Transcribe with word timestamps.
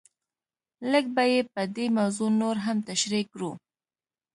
لږ 0.91 1.05
به 1.15 1.23
یې 1.31 1.41
په 1.53 1.61
دې 1.75 1.85
موضوع 1.97 2.29
نور 2.41 2.55
هم 2.65 2.77
تشریح 2.89 3.25
کړو. 3.33 3.51